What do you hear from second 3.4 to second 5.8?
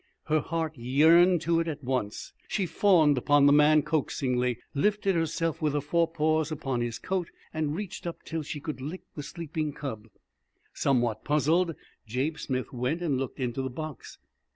the man coaxingly, lifted herself with her